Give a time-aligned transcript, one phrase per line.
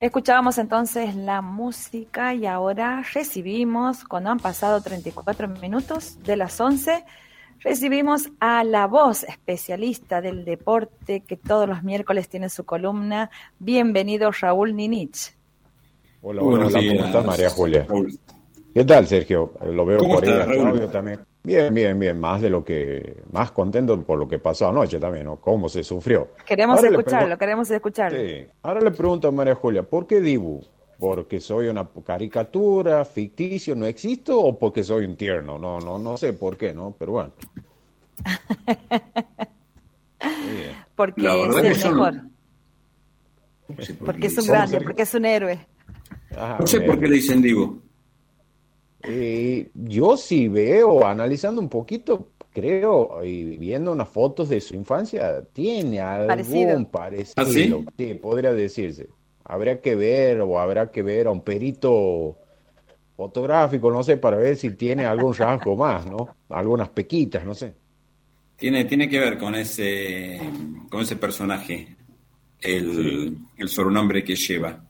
[0.00, 7.04] Escuchábamos entonces la música y ahora recibimos, cuando han pasado 34 minutos de las 11,
[7.58, 13.30] recibimos a la voz especialista del deporte que todos los miércoles tiene su columna.
[13.58, 15.34] Bienvenido Raúl Ninich.
[16.22, 17.86] Hola, hola, ¿cómo estás María Julia?
[18.72, 19.52] ¿Qué tal Sergio?
[19.66, 21.20] Lo veo por ahí, también.
[21.42, 25.24] Bien, bien, bien, más de lo que, más contento por lo que pasó anoche también,
[25.24, 25.36] ¿no?
[25.36, 26.28] Cómo se sufrió.
[26.44, 28.18] Queremos escucharlo, queremos escucharlo.
[28.18, 28.46] Sí.
[28.62, 30.62] Ahora le pregunto a María Julia, ¿por qué Dibu?
[30.98, 35.58] ¿Porque soy una caricatura, ficticio, no existo o porque soy un tierno?
[35.58, 36.94] No, no, no sé por qué, ¿no?
[36.98, 37.32] Pero bueno.
[40.94, 42.14] porque es el mejor.
[44.04, 45.66] porque es un grande, porque es un héroe.
[46.58, 47.80] no sé por qué le dicen Dibu.
[49.02, 55.42] Eh, yo sí veo, analizando un poquito, creo, y viendo unas fotos de su infancia,
[55.52, 58.14] tiene algún parecido, ¿Ah, sí?
[58.14, 59.08] podría decirse.
[59.44, 62.36] Habría que ver o habrá que ver a un perito
[63.16, 66.28] fotográfico, no sé, para ver si tiene algún rasgo más, ¿no?
[66.48, 67.74] Algunas pequitas, no sé.
[68.56, 70.38] Tiene, tiene que ver con ese,
[70.90, 71.96] con ese personaje,
[72.60, 74.84] el, el sobrenombre que lleva.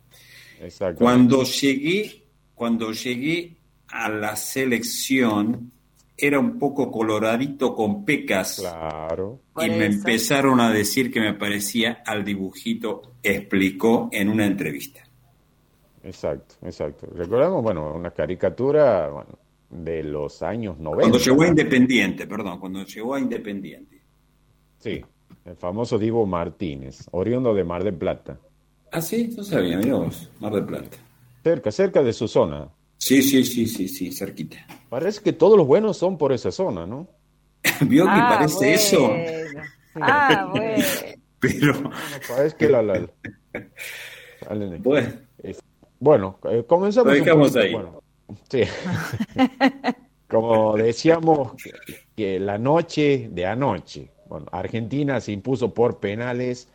[0.97, 3.60] Cuando llegué, cuando llegué
[3.91, 5.73] a la selección
[6.17, 8.59] era un poco coloradito con pecas.
[8.61, 9.41] Claro.
[9.59, 15.01] Y me empezaron a decir que me parecía al dibujito, explicó en una entrevista.
[16.03, 17.09] Exacto, exacto.
[17.15, 19.39] Recordamos, bueno, una caricatura bueno,
[19.71, 21.01] de los años 90.
[21.01, 24.01] Cuando llegó a Independiente, perdón, cuando llegó a Independiente.
[24.79, 25.03] Sí,
[25.45, 28.39] el famoso Divo Martínez, oriundo de Mar del Plata.
[28.93, 30.97] Ah, sí, no sabía, amigos, Mar del Plata.
[31.43, 32.69] Cerca, cerca de su zona.
[33.11, 34.65] Sí, sí, sí, sí, sí, cerquita.
[34.89, 37.09] Parece que todos los buenos son por esa zona, ¿no?
[37.81, 39.11] ¿Vio que ah, parece eso?
[39.97, 40.85] Ah, bueno.
[41.41, 41.91] Pero.
[42.29, 42.83] parece que la.
[42.83, 43.11] la...
[45.99, 47.13] Bueno, bueno eh, comenzamos.
[47.13, 47.75] Lo dejamos ahí.
[48.49, 48.63] sí.
[50.29, 51.55] Como decíamos,
[52.15, 56.69] que la noche de anoche, bueno, Argentina se impuso por penales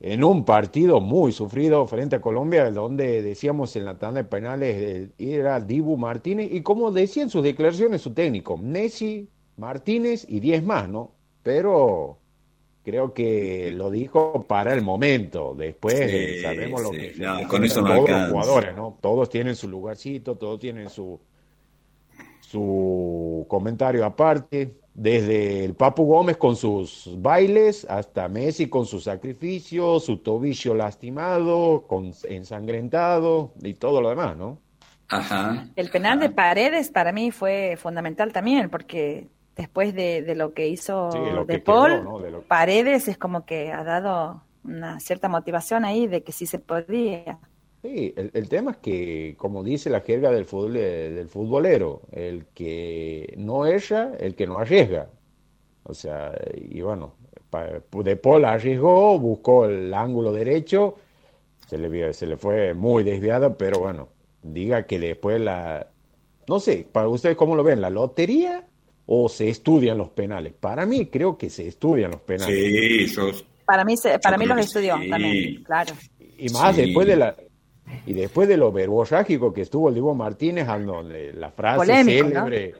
[0.00, 5.10] en un partido muy sufrido frente a Colombia, donde decíamos en la tanda de penales
[5.18, 9.28] era Dibu Martínez, y como decía en sus declaraciones su técnico, Messi,
[9.58, 11.12] Martínez y 10 más, ¿no?
[11.42, 12.18] Pero
[12.82, 17.12] creo que lo dijo para el momento, después sabemos lo que
[17.46, 18.96] con eso todos los jugadores, ¿no?
[19.02, 21.20] Todos tienen su lugarcito, todos tienen su
[22.40, 29.98] su comentario aparte desde el Papu Gómez con sus bailes hasta Messi con su sacrificio,
[29.98, 34.58] su tobillo lastimado, con, ensangrentado y todo lo demás, ¿no?
[35.08, 35.66] Ajá.
[35.74, 41.08] El penal de Paredes para mí fue fundamental también, porque después de, lo que hizo
[41.46, 46.44] De Paul, Paredes es como que ha dado una cierta motivación ahí de que sí
[46.44, 47.38] se podía.
[47.82, 52.44] Sí, el, tema es que, como dice la jerga del, fútbol, eh, del futbolero, el
[52.52, 55.08] que no erra, el que no arriesga.
[55.84, 57.14] O sea, y bueno,
[58.04, 60.96] De Paul arriesgó, buscó el ángulo derecho,
[61.66, 64.08] se le, se le fue muy desviado, pero bueno,
[64.42, 65.86] diga que después la...
[66.48, 68.66] No sé, para ustedes cómo lo ven, la lotería
[69.06, 70.52] o se estudian los penales.
[70.52, 72.54] Para mí creo que se estudian los penales.
[72.54, 73.30] Sí, yo...
[73.64, 75.94] Para mí, para mí los estudió también, claro.
[76.36, 77.36] Y más después de la
[78.06, 80.66] y después de lo verborrágico que estuvo el Diego Martínez,
[81.34, 82.74] la frase célebre,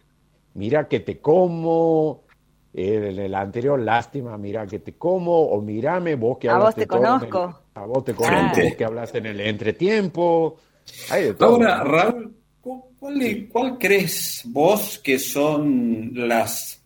[0.54, 2.24] mira que te como,
[2.72, 6.82] en el, anterior, lástima, mira que te como, o mírame, vos que hablaste.
[6.82, 7.60] A vos te conozco.
[7.74, 10.56] a vos te conozco, vos que hablaste en el entretiempo.
[11.38, 16.82] Ahora, Raúl, ¿cuál, ¿cuál crees vos que son las,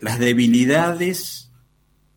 [0.00, 1.50] las debilidades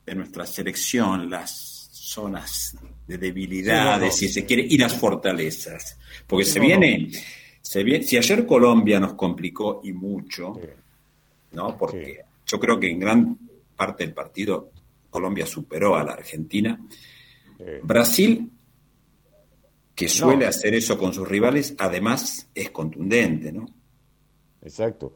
[0.05, 2.75] de nuestra selección, las zonas
[3.09, 5.97] de debilidades, si se quiere, y las fortalezas.
[6.27, 7.09] Porque se, viene,
[7.59, 10.59] se viene, si ayer Colombia nos complicó y mucho,
[11.53, 11.75] ¿no?
[11.75, 13.35] Porque yo creo que en gran
[13.75, 14.69] parte del partido
[15.09, 16.79] Colombia superó a la Argentina.
[17.81, 18.47] Brasil,
[19.95, 23.65] que suele hacer eso con sus rivales, además es contundente, ¿no?
[24.61, 25.15] Exacto.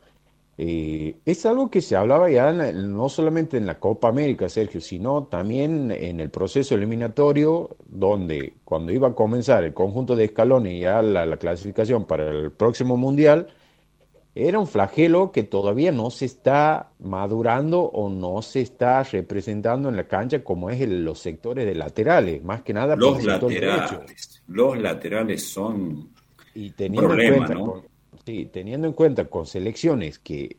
[0.56, 5.24] Eh, es algo que se hablaba ya no solamente en la Copa América, Sergio, sino
[5.24, 10.80] también en el proceso eliminatorio, donde cuando iba a comenzar el conjunto de escalones y
[10.82, 13.48] ya la, clasificación para el próximo Mundial,
[14.36, 19.96] era un flagelo que todavía no se está madurando o no se está representando en
[19.96, 24.44] la cancha como es los sectores de laterales, más que nada los laterales.
[24.48, 26.10] Los laterales son
[26.54, 27.93] y teniendo problema, ¿no?
[28.26, 30.58] Sí, teniendo en cuenta con selecciones que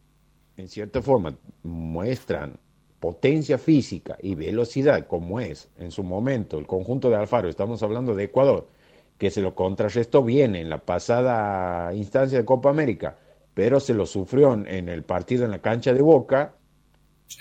[0.57, 2.59] en cierta forma muestran
[3.01, 8.15] potencia física y velocidad como es en su momento el conjunto de Alfaro, estamos hablando
[8.15, 8.69] de Ecuador,
[9.19, 13.19] que se lo contrarrestó bien en la pasada instancia de Copa América,
[13.53, 16.55] pero se lo sufrió en el partido en la cancha de Boca,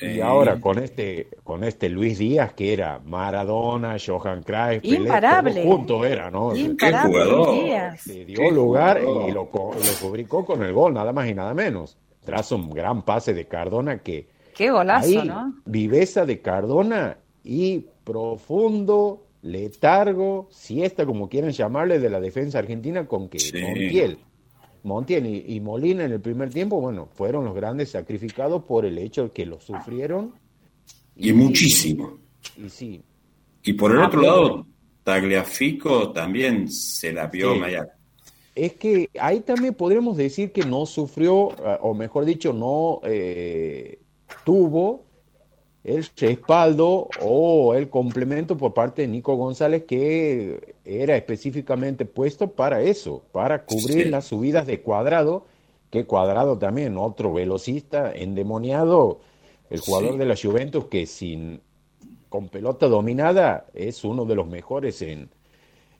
[0.02, 6.06] y ahora con este, con este Luis Díaz que era Maradona, Johan Cruyff, imparable, juntos
[6.06, 6.56] era, ¿no?
[6.56, 11.54] Imparable Le dio lugar y lo, lo fabricó con el gol, nada más y nada
[11.54, 11.98] menos.
[12.24, 15.56] Tras un gran pase de Cardona que qué golazo, ¿no?
[15.66, 23.28] Viveza de Cardona y profundo letargo, siesta como quieran llamarle de la defensa argentina con
[23.28, 24.20] que Montiel
[24.84, 29.24] Montiel y, Molina en el primer tiempo, bueno, fueron los grandes sacrificados por el hecho
[29.24, 30.34] de que lo sufrieron.
[31.16, 32.18] Y, muchísimo.
[32.58, 33.02] Y sí.
[33.64, 34.68] Y por el ah, otro lado,
[35.04, 37.62] Tagliafico también se la vio sí.
[38.56, 44.00] Es que ahí también podremos decir que no sufrió, eh, o mejor dicho, no eh,
[44.46, 45.06] tuvo
[45.84, 52.82] el respaldo o el complemento por parte de Nico González que era específicamente puesto para
[52.82, 55.46] eso, para cubrir las subidas de cuadrado,
[55.90, 59.20] que cuadrado también, otro velocista endemoniado,
[59.70, 61.62] el jugador de la Juventus que sin
[62.30, 65.30] con pelota dominada es uno de los mejores en,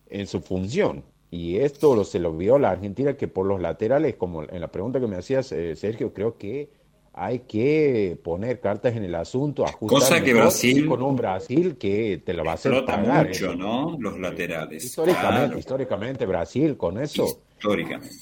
[0.10, 1.04] en su función.
[1.30, 5.00] Y esto se lo vio la Argentina que por los laterales, como en la pregunta
[5.00, 6.70] que me hacías, eh, Sergio, creo que
[7.14, 12.24] hay que poner cartas en el asunto, ajustar Cosa que Brasil con un Brasil que
[12.26, 13.28] te lo va a hacer pagar.
[13.28, 13.96] mucho, ¿no?
[14.00, 14.84] Los laterales.
[14.84, 17.44] Históricamente, históricamente Brasil con eso.
[17.58, 18.16] Históricamente.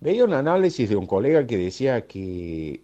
[0.00, 2.82] Veía un análisis de un colega que decía que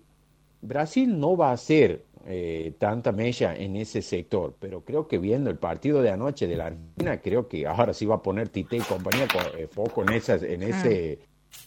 [0.61, 5.49] Brasil no va a hacer eh, tanta mella en ese sector, pero creo que viendo
[5.49, 8.77] el partido de anoche de la Argentina, creo que ahora sí va a poner Tite
[8.77, 11.19] y compañía con, eh, foco en, esas, en ese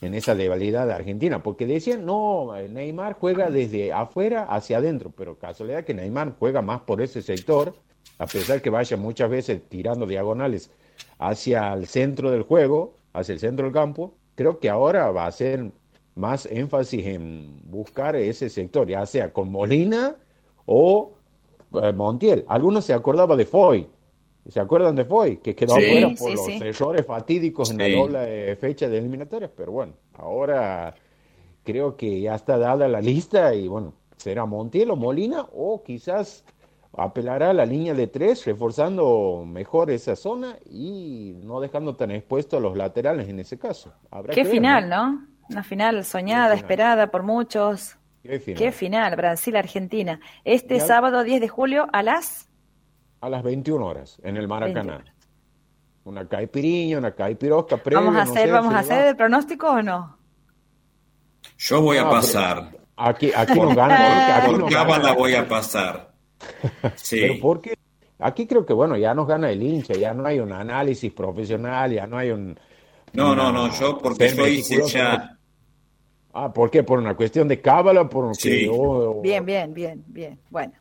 [0.01, 5.37] en esa debilidad de Argentina, porque decían, no, Neymar juega desde afuera hacia adentro, pero
[5.37, 7.73] casualidad que Neymar juega más por ese sector,
[8.19, 10.71] a pesar que vaya muchas veces tirando diagonales
[11.19, 15.31] hacia el centro del juego, hacia el centro del campo, creo que ahora va a
[15.31, 15.71] ser
[16.15, 20.15] más énfasis en buscar ese sector, ya sea con Molina
[20.65, 21.13] o
[21.81, 22.45] eh, Montiel.
[22.47, 23.87] Algunos se acordaban de Foy,
[24.49, 25.37] ¿Se acuerdan de Foy?
[25.37, 29.51] Que quedó afuera por los errores fatídicos en la doble fecha de eliminatorias.
[29.55, 30.95] Pero bueno, ahora
[31.63, 36.45] creo que ya está dada la lista y bueno, será Montiel o Molina o quizás
[36.93, 42.57] apelará a la línea de tres, reforzando mejor esa zona y no dejando tan expuesto
[42.57, 43.93] a los laterales en ese caso.
[44.31, 45.27] Qué final, ¿no?
[45.49, 47.97] Una final soñada, esperada por muchos.
[48.23, 50.19] Qué final, Brasil-Argentina.
[50.43, 52.46] Este sábado 10 de julio a las
[53.21, 55.03] a las 21 horas en el Maracaná.
[56.03, 57.81] Una caipiriña, una caipirosca.
[57.91, 60.17] ¿Vamos a hacer, vamos a hacer el pronóstico o no?
[61.57, 62.77] Yo voy a pasar.
[62.95, 64.37] Aquí, aquí nos gana.
[64.37, 64.99] Aquí nos gana.
[64.99, 66.13] la voy a pasar.
[66.95, 67.19] Sí.
[67.21, 67.73] Pero porque
[68.19, 71.91] aquí creo que, bueno, ya nos gana el hincha, ya no hay un análisis profesional,
[71.91, 72.57] ya no hay un...
[73.13, 75.37] No, no, no, yo porque soy hincha...
[76.33, 76.83] Ah, ¿por qué?
[76.83, 78.07] ¿Por una cuestión de cábala?
[78.07, 78.69] Por sí.
[79.23, 80.39] Bien, bien, bien, bien.
[80.51, 80.73] Bueno.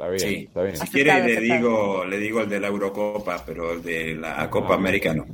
[0.00, 0.44] Está bien, sí.
[0.46, 0.76] está bien.
[0.78, 4.74] Si quiere le digo, le digo el de la Eurocopa, pero el de la Copa
[4.74, 5.26] América no.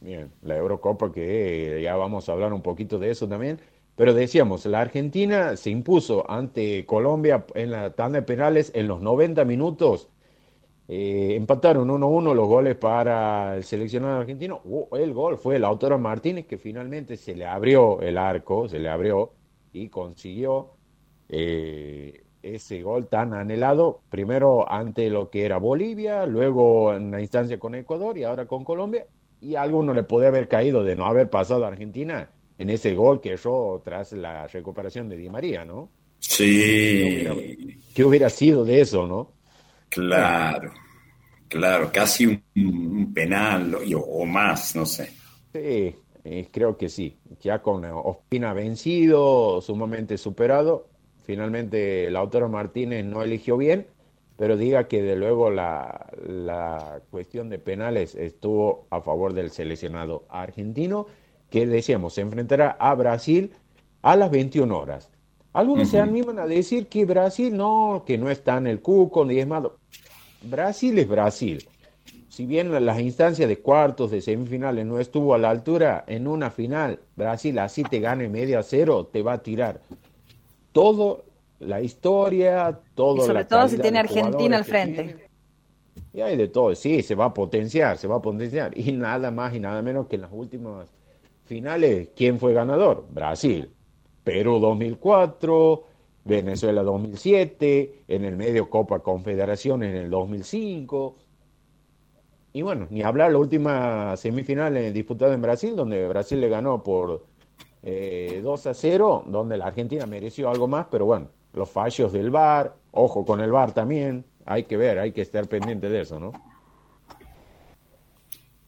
[0.00, 3.58] Bien, la Eurocopa que ya vamos a hablar un poquito de eso también.
[3.96, 9.02] Pero decíamos, la Argentina se impuso ante Colombia en la tanda de penales en los
[9.02, 10.08] 90 minutos.
[10.86, 14.62] Eh, empataron 1-1 los goles para el seleccionado argentino.
[14.92, 18.88] el gol fue el autor Martínez que finalmente se le abrió el arco, se le
[18.88, 19.32] abrió
[19.72, 20.70] y consiguió
[21.28, 27.58] eh, ese gol tan anhelado, primero ante lo que era Bolivia, luego en la instancia
[27.58, 29.06] con Ecuador y ahora con Colombia,
[29.40, 32.94] y a alguno le puede haber caído de no haber pasado a Argentina en ese
[32.94, 35.88] gol que yo tras la recuperación de Di María, ¿no?
[36.18, 37.24] Sí.
[37.94, 39.32] ¿Qué hubiera, sido de eso, no?
[39.88, 40.70] Claro,
[41.48, 45.10] claro, casi un, penal o, más, no sé.
[45.52, 47.18] Sí, eh, creo que sí.
[47.40, 50.90] Ya con Ospina vencido, sumamente superado,
[51.24, 53.86] Finalmente, Lautaro Martínez no eligió bien,
[54.36, 60.24] pero diga que de luego la, la cuestión de penales estuvo a favor del seleccionado
[60.28, 61.06] argentino,
[61.50, 63.52] que decíamos, se enfrentará a Brasil
[64.02, 65.10] a las 21 horas.
[65.52, 69.38] Algunos se animan a decir que Brasil no, que no está en el cuco ni
[69.38, 69.78] es malo.
[70.42, 71.68] Brasil es Brasil.
[72.28, 76.28] Si bien en las instancias de cuartos, de semifinales no estuvo a la altura, en
[76.28, 79.80] una final Brasil así te gane media cero, te va a tirar
[80.72, 81.24] todo
[81.60, 85.28] la historia, todo y sobre todo si tiene Argentina al frente.
[86.12, 88.76] Y hay de todo, sí, se va a potenciar, se va a potenciar.
[88.76, 90.88] Y nada más y nada menos que en las últimas
[91.44, 93.06] finales, ¿quién fue ganador?
[93.10, 93.70] Brasil.
[94.24, 95.84] Perú 2004,
[96.24, 101.16] Venezuela 2007, en el medio Copa Confederación en el 2005.
[102.52, 107.24] Y bueno, ni hablar la última semifinal disputada en Brasil, donde Brasil le ganó por
[107.82, 112.30] 2 eh, a 0, donde la Argentina mereció algo más, pero bueno, los fallos del
[112.30, 116.20] VAR, ojo con el VAR también, hay que ver, hay que estar pendiente de eso,
[116.20, 116.32] ¿no?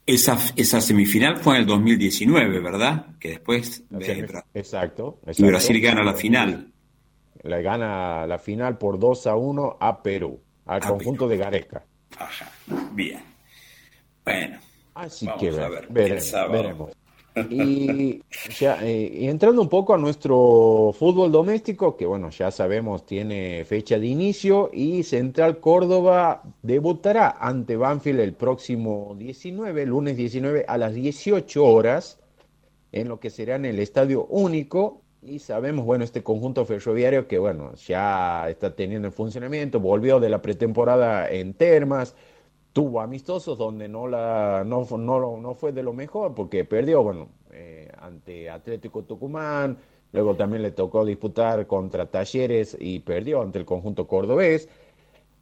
[0.05, 3.07] Esa, esa semifinal fue en el 2019, ¿verdad?
[3.21, 3.85] Que después
[4.53, 6.73] exacto, Y Brasil gana la final.
[7.45, 11.85] Le gana la final por 2 a 1 a Perú, al conjunto de Gareca.
[12.19, 12.51] Ajá,
[12.93, 13.23] bien.
[14.25, 14.59] Bueno,
[14.95, 16.93] Así que ver, veremos.
[17.35, 18.23] Y,
[18.59, 23.99] ya, eh, entrando un poco a nuestro fútbol doméstico, que bueno, ya sabemos tiene fecha
[23.99, 30.95] de inicio y Central Córdoba debutará ante Banfield el próximo 19, lunes 19 a las
[30.95, 32.19] 18 horas,
[32.93, 35.01] en lo que será en el Estadio Único.
[35.23, 40.29] Y sabemos, bueno, este conjunto ferroviario que bueno, ya está teniendo en funcionamiento, volvió de
[40.29, 42.15] la pretemporada en Termas,
[42.73, 47.29] tuvo amistosos donde no, la, no, no, no fue de lo mejor porque perdió, bueno,
[47.51, 49.77] eh, ante Atlético Tucumán,
[50.13, 54.69] luego también le tocó disputar contra Talleres y perdió ante el conjunto cordobés,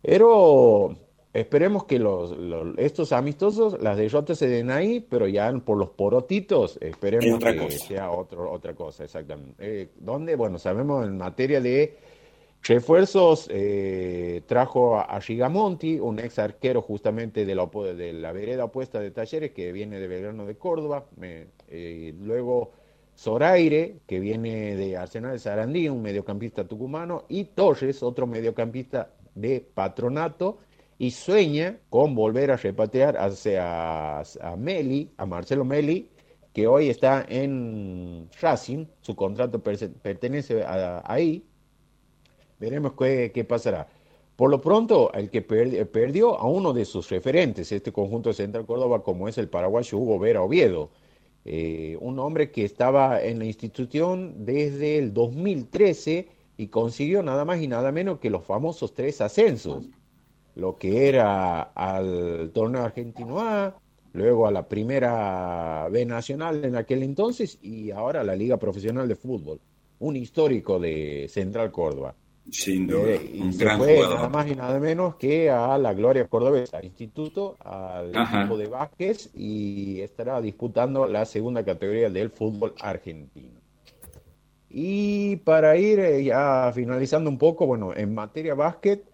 [0.03, 0.97] pero
[1.33, 2.35] esperemos que los,
[2.79, 8.11] estos amistosos, las derrotas se den ahí, pero ya por los porotitos, esperemos que sea
[8.11, 9.55] otro, otra cosa, exactamente.
[9.59, 11.97] Eh, donde, bueno, sabemos en materia de
[12.63, 19.01] Refuerzos eh, trajo a, Gigamonti, un ex arquero justamente de la, de la vereda opuesta
[19.01, 21.07] de Talleres, que viene de Belgrano de Córdoba.
[21.23, 22.73] Eh, luego
[23.17, 27.25] Zoraire, que viene de Arsenal de Sarandí, un mediocampista tucumano.
[27.29, 30.59] Y Torres, otro mediocampista de Patronato.
[30.99, 36.11] Y sueña con volver a repatriar hacia a Meli, a Marcelo Meli,
[36.53, 38.85] que hoy está en Racing.
[39.01, 41.43] Su contrato pertenece a, ahí
[42.61, 43.89] Veremos qué, pasará.
[44.37, 48.67] Por lo pronto, el que perdió a uno de sus referentes, este conjunto de Central
[48.67, 50.91] Córdoba, como es el paraguayo Hugo Vera Oviedo,
[51.47, 57.63] eh, un hombre que estaba en la institución desde el 2013 y consiguió nada más
[57.63, 59.89] y nada menos que los famosos tres ascensos,
[60.55, 63.81] lo que era al torneo argentino A,
[64.13, 69.09] luego a la primera B nacional en aquel entonces y ahora a la Liga Profesional
[69.09, 69.61] de Fútbol,
[69.99, 72.15] un histórico de Central Córdoba.
[72.49, 76.27] Sin duda, eh, un gran fue nada más y nada menos que a la Gloria
[76.27, 83.61] Cordobesa, instituto, al equipo de Vázquez y estará disputando la segunda categoría del fútbol argentino.
[84.69, 89.05] Y para ir eh, ya finalizando un poco, bueno, en materia básquet,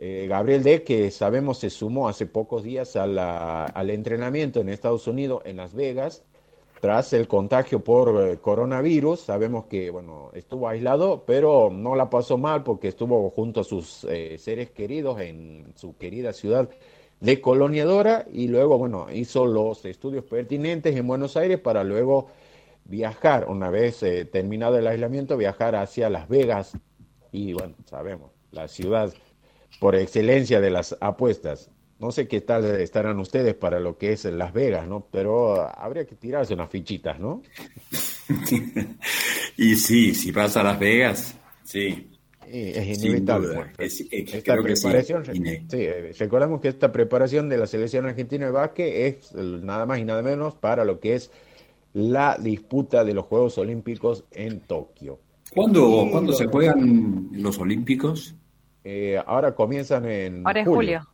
[0.00, 5.42] eh, Gabriel D, que sabemos se sumó hace pocos días al entrenamiento en Estados Unidos,
[5.44, 6.24] en Las Vegas,
[6.80, 9.20] tras el contagio por eh, coronavirus.
[9.20, 14.04] Sabemos que, bueno, estuvo aislado, pero no la pasó mal porque estuvo junto a sus
[14.04, 16.68] eh, seres queridos en su querida ciudad
[17.20, 22.28] de Coloniadora y luego, bueno, hizo los estudios pertinentes en Buenos Aires para luego
[22.84, 26.78] viajar, una vez eh, terminado el aislamiento, viajar hacia Las Vegas
[27.32, 29.12] y, bueno, sabemos, la ciudad
[29.80, 31.70] por excelencia de las apuestas.
[31.98, 35.06] No sé qué tal estarán ustedes para lo que es Las Vegas, ¿no?
[35.10, 37.42] Pero habría que tirarse unas fichitas, ¿no?
[39.56, 42.08] y sí, si pasa a Las Vegas, sí.
[42.46, 43.72] es inevitable.
[43.78, 45.24] esta preparación,
[45.68, 45.88] sí.
[46.18, 50.22] Recordamos que esta preparación de la selección argentina de básquet es nada más y nada
[50.22, 51.32] menos para lo que es
[51.94, 55.18] la disputa de los Juegos Olímpicos en Tokio.
[55.52, 58.36] ¿Cuándo, se juegan los Olímpicos?
[58.84, 60.46] Eh, ahora comienzan en.
[60.46, 61.08] Ahora en julio.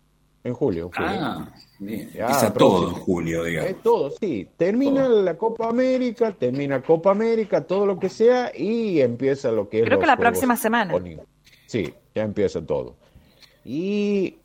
[0.45, 0.91] En julio.
[0.97, 1.49] Ah,
[1.79, 2.11] bien.
[2.57, 3.71] todo en julio, digamos.
[3.71, 4.47] Es todo, sí.
[4.59, 9.81] Termina la Copa América, termina Copa América, todo lo que sea, y empieza lo que
[9.81, 9.87] es.
[9.87, 10.95] Creo que la próxima semana.
[11.67, 12.97] Sí, ya empieza todo.
[13.65, 14.37] Y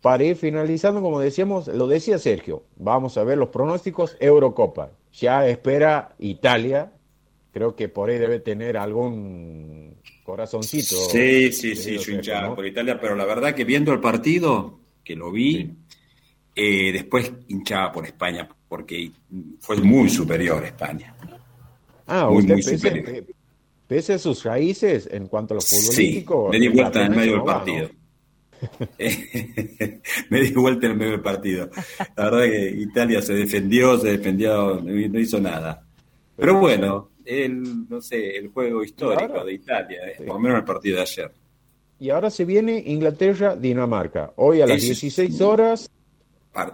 [0.00, 4.90] para ir finalizando, como decíamos, lo decía Sergio, vamos a ver los pronósticos Eurocopa.
[5.12, 6.92] Ya espera Italia,
[7.52, 10.96] creo que por ahí debe tener algún corazoncito.
[10.96, 15.16] Sí, sí, sí, yo hinchaba por Italia, pero la verdad que viendo el partido, que
[15.16, 15.70] lo vi.
[16.54, 19.10] Eh, después hinchaba por España, porque
[19.60, 21.14] fue muy superior España.
[22.06, 23.24] Ah, muy, muy pese, superior.
[23.86, 26.50] pese a sus raíces en cuanto a lo futbolístico.
[26.52, 27.90] Sí, me di vuelta en medio del partido.
[30.30, 31.70] me di vuelta en medio del partido.
[32.16, 35.86] La verdad que Italia se defendió, se defendió, no hizo nada.
[36.36, 40.64] Pero bueno, el, no sé, el juego histórico de Italia, eh, por lo menos el
[40.64, 41.32] partido de ayer.
[42.02, 44.32] Y ahora se viene Inglaterra-Dinamarca.
[44.34, 45.88] Hoy a las 16 horas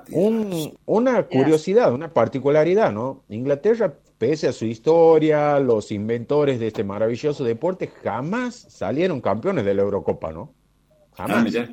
[0.06, 3.24] una curiosidad, una particularidad, ¿no?
[3.28, 9.74] Inglaterra, pese a su historia, los inventores de este maravilloso deporte, jamás salieron campeones de
[9.74, 10.54] la Eurocopa, ¿no?
[11.12, 11.54] Jamás.
[11.56, 11.68] Ah,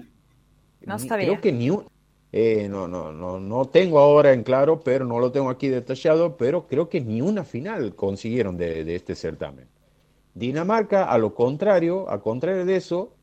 [0.82, 1.28] no sabía.
[1.28, 1.86] Creo que ni un,
[2.34, 6.36] eh, no, no, no, no tengo ahora en claro, pero no lo tengo aquí detallado,
[6.36, 9.70] pero creo que ni una final consiguieron de, este certamen.
[10.34, 13.16] Dinamarca, a lo contrario, a contrario de eso,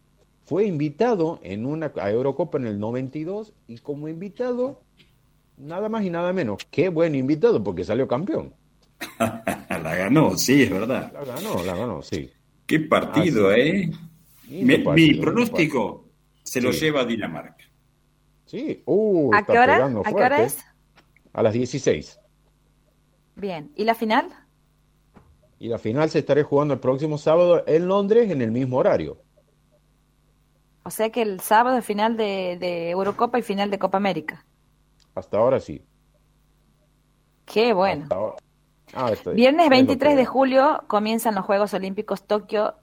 [0.44, 4.82] fue invitado en una a Eurocopa en el 92 y como invitado,
[5.56, 6.66] nada más y nada menos.
[6.70, 8.54] Qué buen invitado porque salió campeón.
[9.18, 11.12] la ganó, sí, es verdad.
[11.12, 12.30] La ganó, la ganó, sí.
[12.66, 13.90] Qué partido, ¿eh?
[14.48, 16.08] mi, pronóstico
[16.42, 17.64] se lo lleva a Dinamarca.
[18.46, 19.86] Sí, uh, ¿A, qué hora?
[19.86, 20.58] ¿A qué hora es?
[21.32, 22.18] A las 16.
[23.36, 24.28] Bien, ¿y la final?
[25.58, 29.21] Y la final se estará jugando el próximo sábado en Londres en el mismo horario.
[30.84, 34.44] O sea que el sábado es final de, Eurocopa y final de Copa América.
[35.14, 35.84] Hasta ahora sí.
[37.44, 38.06] Qué bueno.
[38.94, 42.74] Ah, Viernes 23 de julio comienzan los Juegos Olímpicos Tokio.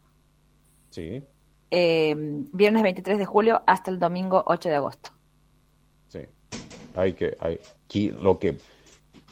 [0.89, 1.23] Sí.
[1.71, 2.15] Eh,
[2.51, 5.11] viernes 23 de julio hasta el domingo 8 de agosto.
[6.07, 6.21] Sí.
[6.95, 7.59] Hay que, hay,
[8.19, 8.57] lo que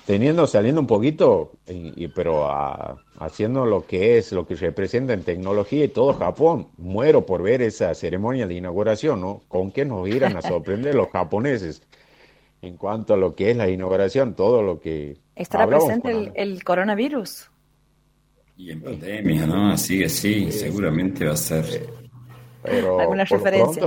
[0.07, 2.49] teniendo, saliendo un poquito, y, pero
[3.19, 6.69] haciendo lo que es, lo que representa en tecnología y todo Japón.
[6.77, 9.41] Muero por ver esa ceremonia de inauguración, ¿no?
[9.49, 11.83] ¿Con qué nos irán a sorprender los japoneses
[12.61, 15.17] en cuanto a lo que es la inauguración, todo lo que...
[15.35, 17.51] ¿Estará presente el, coronavirus?
[18.55, 19.71] Y en pandemia, ¿no?
[19.71, 21.85] Así que sí, seguramente va a ser.
[22.63, 23.83] Pero ¿Alguna referencia?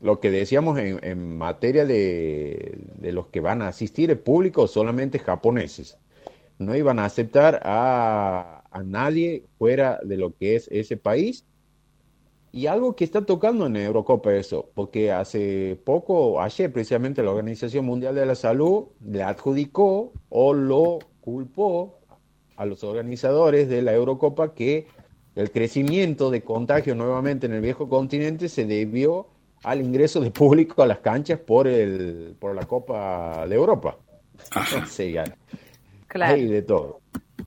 [0.00, 5.98] Lo que decíamos en, materia de, los que van a asistir, el público solamente japoneses.
[6.58, 11.44] No iban a aceptar a, a, nadie fuera de lo que es ese país.
[12.52, 17.84] Y algo que está tocando en Eurocopa eso, porque hace poco, ayer precisamente la Organización
[17.84, 21.98] Mundial de la Salud le adjudicó o lo culpó
[22.56, 24.86] a los organizadores de la Eurocopa que
[25.34, 29.28] el crecimiento de contagio nuevamente en el viejo continente se debió
[29.66, 33.96] al ingreso de público a las canchas por el por la Copa de Europa.
[36.06, 36.40] Claro.
[36.40, 37.00] de todo.